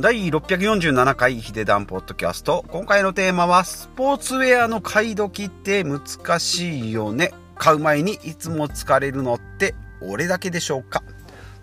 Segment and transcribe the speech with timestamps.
[0.00, 2.64] 第647回ヒデダンポッドキャスト。
[2.68, 6.00] 今回のテーマは、スポーツウェアの買い時って難
[6.40, 7.34] しいよね。
[7.54, 11.02] 買う前にいつも疲れるのって俺だけでしょうか？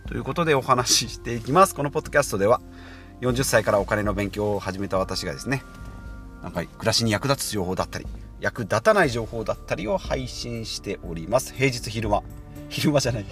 [0.06, 1.74] ということでお話ししていきます。
[1.74, 2.62] このポッドキャストでは、
[3.22, 5.64] 40歳からお金の勉強を始めた私がですね、
[6.44, 8.06] なんか暮らしに役立つ情報だったり、
[8.40, 11.56] 役立たない情報だったりを配信しております。
[11.56, 12.22] 平日昼間。
[12.70, 13.26] 昼間じゃない。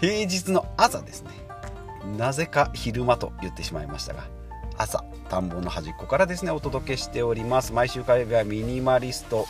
[0.00, 1.43] 平日の朝ですね。
[2.16, 4.24] なぜか昼間と言ってしまいましたが
[4.76, 7.72] 朝田んぼの端っこからですねお届けしております。
[7.72, 9.46] 毎週火曜日はミニマリスト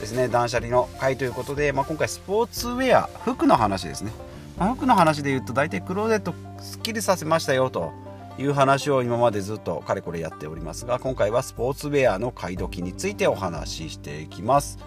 [0.00, 0.28] ですね。
[0.28, 4.12] 断捨離の回ということで、まあ、今回スポーツウェア服の話ですね、
[4.58, 7.92] まあ、服の話で言うと大体クローゼットすっきりさせましたよと
[8.38, 14.78] いう話を今までずっとかれこれやっておりますが今回はスポーツウェアの買い時についてお話ししていきます。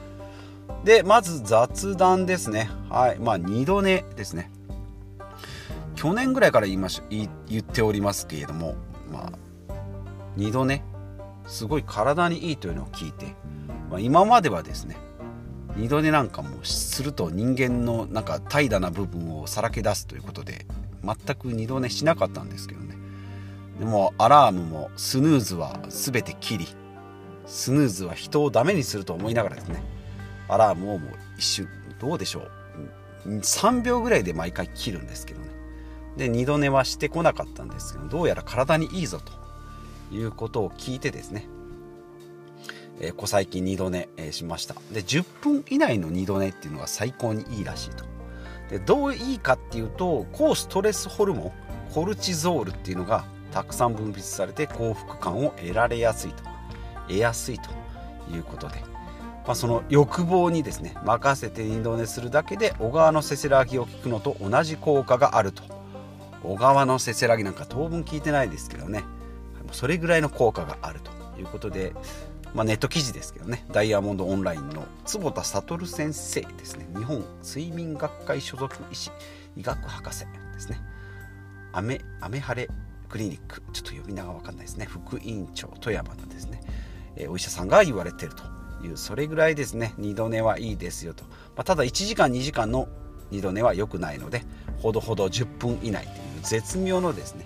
[0.85, 2.69] でまず雑談ですね。
[2.89, 3.19] はい。
[3.19, 4.49] まあ2度寝ですね。
[6.01, 8.73] 去年ぐらいから言いまし言っておりますけれども
[9.11, 9.73] まあ
[10.35, 10.83] 2度ね
[11.45, 13.35] すごい体にいいというのを聞いて、
[13.87, 14.97] まあ、今まではですね
[15.75, 20.65] 二度寝なんかもすると人間のなんか怠惰な部分をさらけ出すということで
[21.03, 22.97] 全く二度寝しなかったんですけどね。
[23.77, 26.67] でもアラームもスヌーズは全て切り
[27.45, 29.83] スヌーズは人をダメにすると思いながらですね
[30.47, 31.67] アラームをもう一瞬
[31.99, 32.51] どうでしょう。
[33.27, 35.60] 3秒ぐらいで毎回切るんですけどね。
[36.17, 39.41] で二度寝はしてこなかったんですけどどうやら体にいいぞと。
[40.13, 41.47] いうことを聞いてですね、
[42.99, 44.75] えー、こ最近二度寝、えー、しました。
[44.91, 48.03] で10分以内の二度寝っていうのが最高にいいらしいと。
[48.69, 51.51] でどういいかっていうと抗ストレスホルモン
[51.93, 56.43] コルチゾールっていうのがたくさん分泌されて幸福感を得られやすいと。
[57.07, 57.69] 得やすいと。
[58.29, 58.75] いうことで、
[59.45, 65.80] まあ、その欲望にですね任せて二度寝するだけで小川のせせらぎを聞くのと同じ効果があると。
[66.43, 69.03] 小川のせせらぎなんか当分聞いてないですけどね。
[69.71, 71.93] それぐらいの効果があるということで、
[72.53, 73.65] まあ、ネット記事ですけどね。
[73.71, 76.87] ダイヤモンドオンラインの坪田悟先生ですね。
[76.95, 79.11] 日本睡眠学会所属医師
[79.55, 80.81] 医学博士ですね。
[81.73, 82.69] アメアメハレ
[83.07, 83.61] クリニック。
[83.71, 84.85] ちょっと呼び名が分かんないですね。
[84.85, 86.61] 副院長富山のですね、
[87.29, 88.43] お医者さんが言われてると
[88.85, 89.93] いうそれぐらいですね。
[89.97, 92.87] 二度寝はいいですよと、まあ、ただ1時間2時間の
[93.29, 94.43] 二度寝は良くないので
[94.81, 96.05] ほどほど10分以内
[96.41, 97.45] 絶妙のですね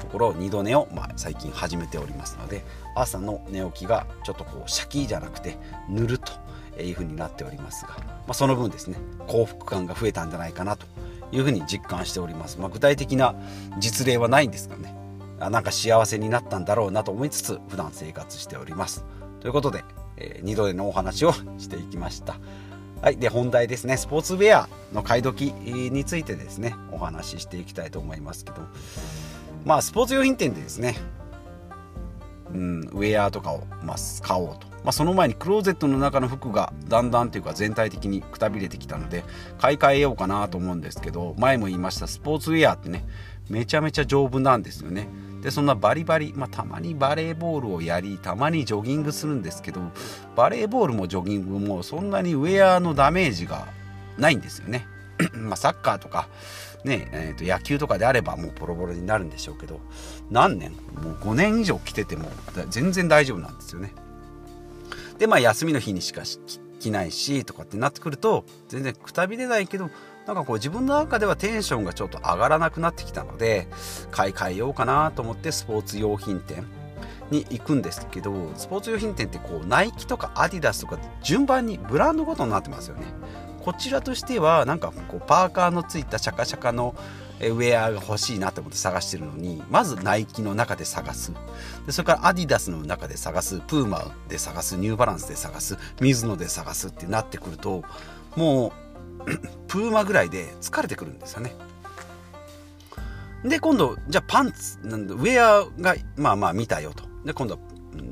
[0.00, 2.64] ところ二度寝を、まあ、最近始めておりますので
[2.94, 5.56] 朝の寝起きがちょっとこうシャキじゃなくて
[5.88, 6.32] ぬると
[6.82, 8.96] いうふうになっておりますが、まあ、その分ですね
[9.26, 10.86] 幸福感が増えたんじゃないかなと
[11.32, 13.34] いうふうに実感しております、まあ、具体的な
[13.78, 14.94] 実例はないんですがね。
[15.40, 19.04] あなんか幸せになったんだろうなと思いつつ普段生活しております。
[19.40, 19.84] ということで、
[20.16, 22.36] えー、二度寝のお話をしていきました。
[23.00, 23.16] はい。
[23.16, 23.96] で、本題ですね。
[23.96, 28.56] スポーツウェアの買い時についてですね、お話ししていきたいと思いますけど、
[29.64, 30.96] まあ、スポーツ用品店でですね、
[32.52, 34.66] うん、ウェアとかを、まあ、買おうと。
[34.82, 39.24] まあ、その前にクローゼットの中の服がだんだんというか全体的にくたびれてきたので、
[39.58, 43.04] 買い替えようかなと思うんですけど、前も言いましたスポーツウェアってね、
[43.48, 45.08] めちゃめちゃ丈夫なんですよね。
[45.42, 49.80] でそんなバリバリ、まあ、たまにバレーボールをやりたまにジョギングするんですけど
[50.34, 53.68] バレーボールもジョギングもそんなにウェアのダメージが
[54.16, 54.86] ないんですよね。
[55.34, 56.28] まあサッカーとか
[56.84, 59.80] ねえー、と野球とかであればもうボロボロになるんでしょうけど
[60.30, 62.30] 何年もう5年以上着てても
[62.70, 63.92] 全然大丈夫なんですよね。
[65.18, 66.22] でまあ休みの日にしか
[66.78, 69.90] 着ないしとかってなってくると全然くたびれないけど
[70.28, 73.66] なんかこう自分の中ではテンションがちょっと上がらなくなってきたので
[74.10, 76.66] 買い替えようかなと思ってスポーツ用品店
[77.30, 83.06] に行くんですけどスポーツ用品店ってこうナイキとかアディダスとか順番にブランドごとになってますよね。
[83.62, 86.94] こちらとしてはなんかこうパーカーのついたシャカシャカの
[87.40, 91.32] ウェアが欲しいなと思って探してるのにまずナイキの中で探す。
[91.86, 97.82] でそれからアディダスの中で探すプーマで探すニューバランスで探すミズノで探すってなってくると
[98.36, 98.87] もう
[99.66, 101.54] プーマぐらいで疲れてくるんですよね。
[103.44, 107.04] で、今度、じゃあパンツ、なんウェアが、まあまあ見たよと。
[107.24, 107.58] で、今度、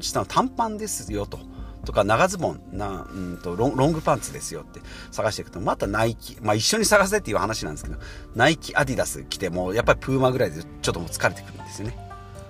[0.00, 1.38] 下の短パンですよと。
[1.84, 4.80] とか、長ズボン、な、うんとロン、グパンツですよって
[5.12, 7.96] 探していくと、またナイキ、まあ一緒に探せっていう話なんですけど、
[8.34, 11.96] ナイキ、アディダス着ても、やっぱりプーマぐらいでちょっともう疲れてくるんですよね。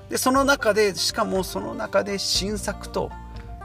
[0.09, 3.11] で、その中で、しかもその中で新作と、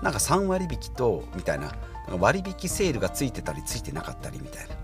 [0.02, 1.72] なんか3割引きと、みたいな、
[2.20, 4.76] 割引セールがついてたりついてなかったりみたいな。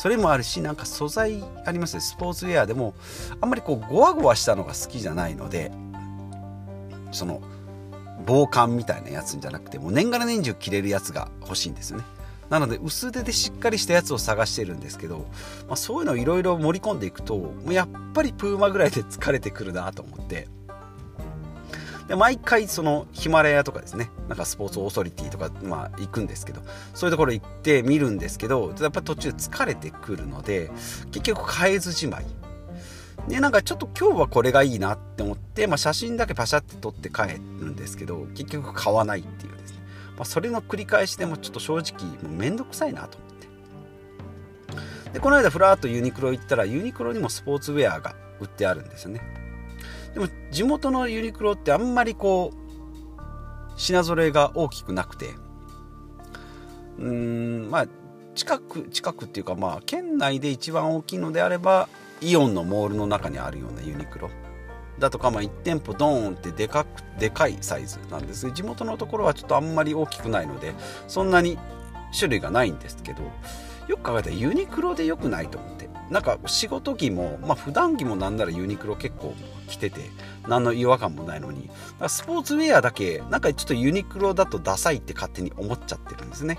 [0.00, 2.94] それもあるしなんか素材ありますねスポーツウェアでも
[3.38, 5.70] あんまりこうゴワゴワしたのが好きじゃないので
[7.12, 7.42] その
[8.24, 12.04] 防寒みたいなやつじゃなくてもう年がら年中着れるやつが欲しいんですよね。
[12.48, 15.18] なので薄手でしっかりしたやつを探してるんですけど、
[15.68, 20.48] まあ、そういうのをいろいろ盛り込んでいくとやっぱりプーマぐらいで疲れてくるなと思って。
[22.10, 24.10] で毎回そのヒマラヤとかですね。
[24.28, 26.60] なんかスポーツオーソリティとか、まあ、行くんですけど。
[26.92, 30.72] そういうところ行って見るんですけどやっぱ途中疲れてくるので
[31.12, 32.26] 結局変えずじまい。
[33.28, 37.38] でなんかちょっと今日はこれがいいなって思って、まあ、写真だけパシャって撮って帰る
[37.70, 39.78] んですけど結局買わないっていうですね、
[40.16, 43.30] まあ、それの繰り返しでもちょっと正直もうめんどくさいなと思っ
[45.04, 45.12] て。
[45.12, 49.49] でこの間ふらっとユニクロ行ったらユニクロにもスポーツウェアが売ってあるんですよね。
[50.14, 53.20] でも地元のユニクロってあんまりこう
[53.76, 55.26] 品揃えが大きくなくて。
[56.98, 57.06] うー
[57.66, 57.86] んまあ
[58.34, 61.88] 近く近くっていうかまあ県内で一番大きいのであれば
[62.20, 64.30] イオンのモールの中にあるようなユニクロ。
[64.98, 68.52] だとか、まあ、1店舗ドーンってでかくでかいサイズなんです。
[68.52, 70.74] 地元のところはちょっとあんまり大きくないので
[71.08, 71.58] そんなに
[72.16, 73.22] 種類がないんですけど
[73.88, 75.88] よく考えたらユニクロで良くないと思って。
[76.10, 79.34] なんか仕事着も、まあ普段着もなんならユニクロ結構
[79.68, 80.00] 着てて
[80.48, 81.70] 何の違和感もないのに
[82.08, 86.58] スポーツウェアだけなんかちょっとユニクロだとダサいって勝手に思っちゃってるんですね。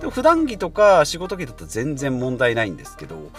[0.00, 3.30] でも普段着とか仕事着だと全然問題ないんですけど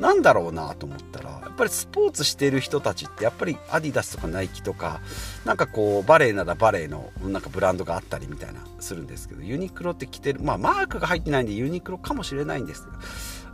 [0.00, 5.00] なんだろうなと思ったらやっぱりスポーツしてる人たちってやっぱりアディダスとかナイキとか
[5.46, 12.96] なんかこうバレエならバレエのなんかブランドがあったりみたいなするんですけどユニクロって着てるまあマークが入ってないんでユニクロかもしれないんですけど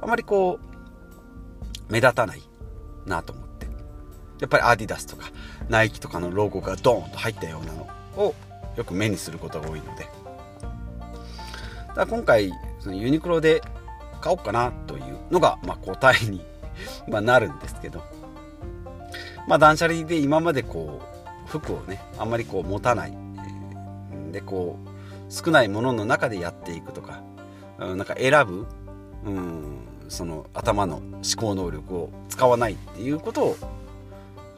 [0.02, 0.74] あまりこう
[1.88, 2.42] 目立たない
[3.06, 3.66] なと思って。
[4.40, 5.31] やっぱりアディダスとか
[5.69, 7.82] ナイキとかのロゴがドーンと入ったようなの
[8.16, 8.34] を
[8.76, 10.08] よく目にすることが多いので。
[11.88, 13.62] だから今回そのユニクロで
[14.20, 16.44] 買おうかなというのが、まあ、答えに
[17.08, 18.02] まなるんですけど、
[19.46, 21.00] まあ、断捨離で今までこ
[21.46, 23.16] う服をねあんまりこう持たない、
[24.32, 27.22] でこう少ないものの中でやっていくとか、
[27.78, 28.66] うん、なんか選ぶ、
[29.25, 33.56] うん、その頭の思考能力を使わないっていうことを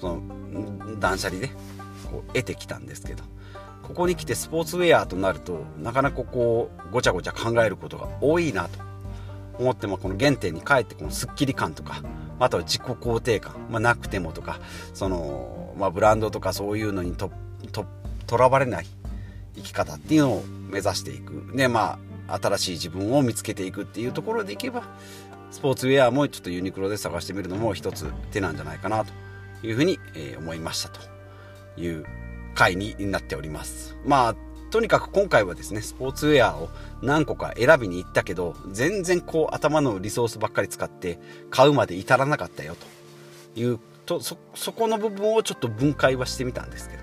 [0.00, 1.48] その断捨離で
[2.10, 3.24] こう得てきたんですけど
[3.82, 8.80] ここに来てスポーツウェアとなるとなかなかこうごちゃごちゃ考えることが多いなと
[9.58, 12.02] 思ってもこの原点に帰ってこのスッキリ感とか
[12.38, 14.60] あとは自己肯定感、まあ、なくてもとか
[14.92, 17.30] その、まあ、ブランドとかそういうのにと
[18.36, 18.86] らわれない
[19.54, 21.52] 生き方っていうのを目指していく。
[21.54, 21.98] でま
[22.28, 24.82] あ新しい自分を見つけていくっていうところでいけば
[25.56, 31.00] スポーツウェアもちょっとユニクロで探してみるのも一つ手なんじゃないかなというふうに、え思いましたと
[31.80, 32.04] いう
[32.54, 33.96] 回になっております。
[34.04, 34.36] まあ
[34.70, 36.68] とにかく今回はですねスポーツウェアを
[37.00, 41.18] 何個か選びに行ったけど全然こう頭のリソースばっかり使って
[41.48, 42.76] 買うまで至らなかったよ
[43.54, 44.36] というとそ
[44.72, 47.02] この部分をちょっと分解はしてみたんですけど。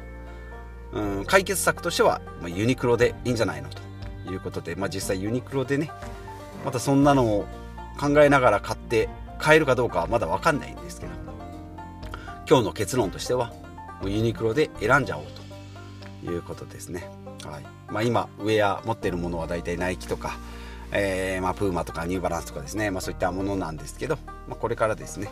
[0.94, 5.90] うん解決策としては、まあ、ユニクロでいいんじゃないのということで、まあ、実際ユニクロでね
[6.64, 7.48] またそんなのを
[8.00, 9.10] 考えながら買って
[9.40, 11.24] 買えるかどうかはまだ分かんないんですけど。
[12.50, 13.54] 今日の結論としては
[14.02, 15.26] もうユニクロで選んじゃおう
[16.24, 17.10] ということですね、
[17.46, 17.64] はい。
[17.90, 20.38] まあ、今ウェア持ってるものは大体ナイキとか、
[20.92, 24.18] えー、まあ、プーマとかニューバランスとかですね、まあ、そういったものなんですけど、
[24.48, 25.30] まあ、これからですね。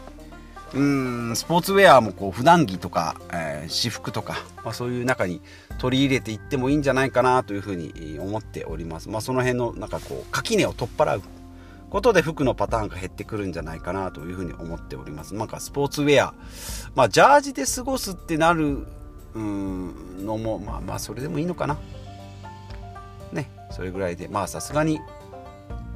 [0.73, 5.41] うんスポーツウェアもこう普段着とか、えー、私服とか、まあ、そういう中に
[5.79, 11.21] 取り入れていってもいいんじゃないかなというふうに思っております、まあ、その辺のなんかこう垣根を取っ払う
[11.91, 15.35] ことで服のパターンが減ってくるんじゃないかなというふうに思っております。
[15.35, 16.33] なんかスポーツウェア、
[16.95, 18.87] まあジャージで過ごすってなる
[19.33, 21.77] うんのも、まあまあそれでもいいのかな。
[23.31, 24.99] ね、それぐらいで、まあさすがに、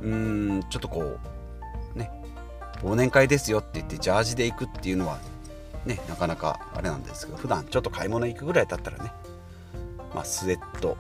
[0.01, 1.17] うん、ちょっとこ
[1.96, 2.12] う、ね、
[2.81, 5.17] 忘年会ですよって言ってジャージで行くっていうのは、
[5.86, 9.12] ね、なかなかあれなんですけど、普段ちょっと買い物行くぐらいだったらね、
[10.13, 10.98] まあスウェット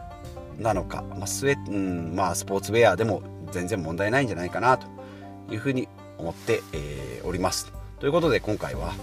[0.57, 3.21] なのか、まあスウェット、うん、まあスポーツウェアでも
[3.55, 4.87] 全然問題ないんじゃないかなと
[5.49, 7.71] いうふうに思って、えー、おります。
[7.99, 8.93] ということで今回は、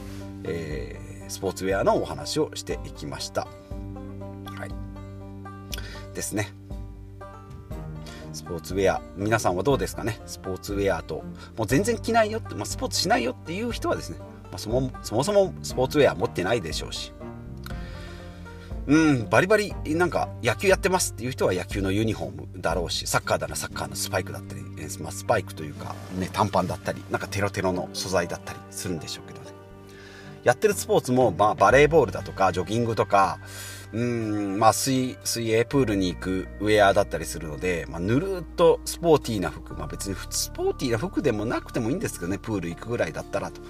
[0.45, 3.47] えー、スポーツウェアのお話をしていきました。
[4.45, 6.15] はい。
[6.15, 6.53] ですね。
[8.35, 10.21] スポーツウェア皆さんはどうですかね？
[10.27, 11.23] スポーツウェアと
[11.57, 17.13] もう全然着ないよって、まあ、スポーツしないよっていう人はですね、まあ、そもそもそもスポーツウェア持ってないでしょうし
[18.87, 24.63] うんバリバリなんか野球やってますっていう人は野球のユニフォームだろうしサッカーだなサッカーのスパイクだったり、
[25.01, 29.47] まあ、スパイクというか、ね、短パンだったりなんかテロテロの素材だったりするんでしょうけどね。
[30.43, 33.39] やってるスポーツも、まあ、バレーボールだとかジョギングとか
[33.93, 43.61] うんまあ水水泳プールに行くウェアだったりするので、まあ、ぬるっとスポーティーな服、まあ、別にスポーティーな服でもなくてもいいんですけどねプール行くぐらいだったらと。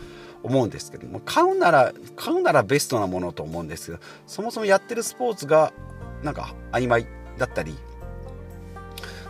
[0.43, 5.73] 思うんですけども買うなら買うならベストなものと思うんですけどそもそもやってるスポーツが
[6.23, 7.07] なんか曖昧
[7.39, 7.75] だったり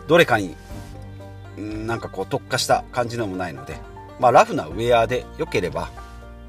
[0.07, 0.57] どれかに
[1.57, 3.77] なんかこう特化した感じのもないので、
[4.19, 5.91] まあ、ラフなウェアで良ければ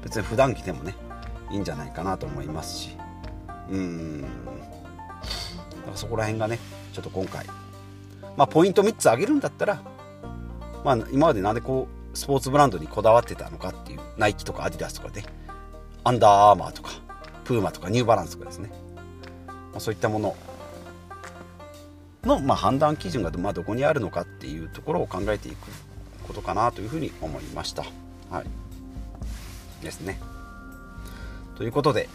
[0.02, 0.94] 別に普段着でもね
[1.50, 2.96] いいんじゃないかなと思いますし
[3.70, 4.24] うん。
[5.94, 6.58] そこら辺がね
[6.92, 7.46] ちょっと今回、
[8.36, 9.82] まあ、ポイント3つ上げるんだったら、
[10.84, 15.24] まあ、今までなんでこうスポーツブランドにこだわってたのかっていうナイキとかアディダスとかで
[16.04, 16.90] アンダーアーマーとか
[17.44, 18.70] プーマとかニューバランスとかですね、
[19.46, 20.36] まあ、そういったもの
[22.24, 25.56] の、まあ、判断基準がまあどこにあるのかっていうところを考えていく
[26.26, 27.84] ことかなというふうに思いました。
[28.30, 30.18] はい、ですね。
[31.56, 32.08] ということで、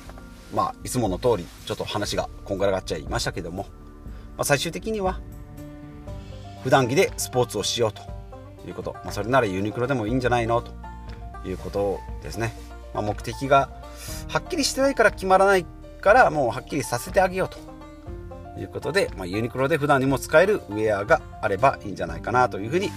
[0.54, 3.64] まあ、いつもの通りちょっと話がこんがらがっちゃいましたけども、
[4.38, 5.20] まあ、最終的には
[6.64, 8.02] 普段着でスポーツをしようと
[8.68, 10.62] いうこと、まあ、それならユニクロでもいいんじゃないの？
[10.62, 10.72] と
[11.48, 12.54] いうことですね、
[12.94, 13.70] まあ、目的が
[14.28, 15.66] はっきりしてないから決まらない
[16.02, 17.58] からもうはっきりさせてあげようと。
[18.60, 22.90] いうことで、まあ、ユニクロで普段にも使えるウェアがあればいいんじゃないかなというふうに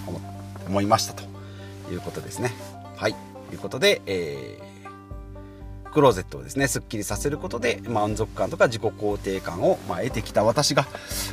[0.66, 1.22] 思いましたと。
[1.90, 2.52] いうことですね。
[2.96, 3.14] はい。
[3.48, 10.86] ということで、えー、クローゼットをですね、すっきりさせることで満足感とか自己肯定感を、まあ、得てきた私が、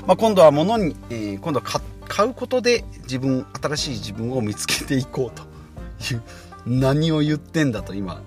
[0.05, 5.43] まあ、今度は物に、えー、今度は買って買うことで自分、新しい自分を見つけていこうと
[6.13, 6.23] いう、
[6.65, 8.21] 何を言ってんだと今、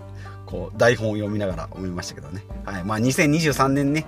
[0.46, 2.44] こう台本を読みながら思いましたけどね。
[2.64, 2.84] はい。
[2.84, 4.06] まあ2023年ね、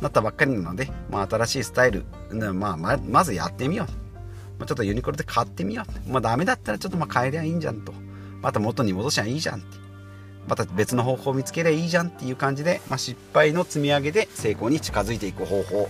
[0.00, 3.86] なったばっかりなので、まあ、新しいスタイル、まあ、ままずやってみよう。
[4.58, 6.10] まあ、ちょっとユニクロで買ってみよう。
[6.10, 7.92] まあ、ダメだったらちょっとまあ変えりゃいいんじゃんと。
[8.40, 9.78] また元に戻しゃいいじゃんって。
[10.48, 15.88] また別の方法を見つけりゃいいじゃんっていう感じで、まあ、失敗の積み上げで成功に近づいていく方法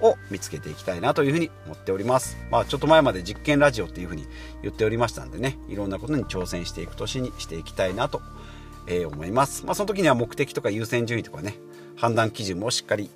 [0.00, 2.36] を見つけていきたいなというふうに思っております。
[2.50, 4.26] まあちょっと前まで実験ラジオっていうふうに
[4.62, 8.20] 言っておりましたんでね、いろんなことに挑戦していく年にしていきたいなと、
[8.86, 9.64] え思います。
[9.64, 11.58] まあその時には目的とか優先順位とかね、
[11.96, 13.10] 判断基準もしっかり、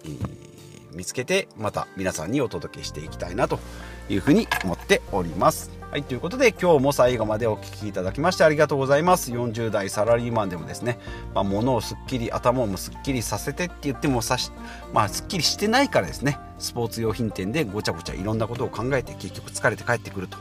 [0.92, 3.60] 見つけてまた皆さんにお届けしていきたいなと
[4.08, 5.77] いうふうに思っております。
[5.90, 9.32] はい、ということで今日も最後までお聴きいただきましてありがとうございます。
[9.32, 10.98] 40代サラリーマンでもですね、
[11.34, 14.52] まあ、物をすっきり、頭もすっきりさせてって言ってもさし、
[14.92, 20.36] まあ、すっきりしてないからですね、スポーツ用品店でごちゃごちゃいろんなことを考えて結局疲れて帰ってくると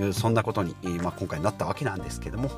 [0.00, 2.50] いう、そんなことに、まあ、今回なったわけなんですけども、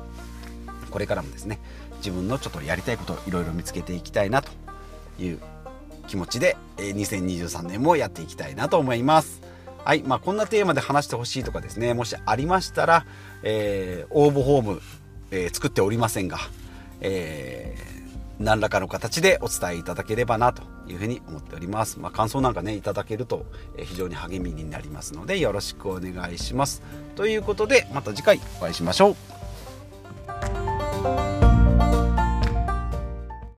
[0.91, 1.59] これからもですね、
[1.97, 4.49] 自分のちょっとやりたいことをいろいろ見つけていきたいなと
[5.19, 5.39] いう
[6.07, 9.41] 気持ちで、2023年もやっていきたいなと思います。
[9.85, 10.03] はい。
[10.03, 13.05] まあ、こんなテーマで話してほしいとかですね、もしありましたら、
[13.43, 14.81] えー、応募フォーム、
[15.31, 16.37] えー、作っておりませんが、
[17.01, 21.99] えー、何らかの形でお伝えいただければなというふうに思っております。
[21.99, 23.45] まあ、感想なんかね、いただけると、
[23.77, 26.81] え非常に励みになりますので、よろしくお願いします。
[27.15, 30.72] ということで、また次回お会いしましょう。